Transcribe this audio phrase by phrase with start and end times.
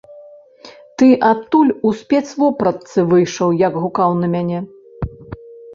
[1.01, 4.59] Ты адтуль у спецвопратцы выйшаў, як гукаў на мяне?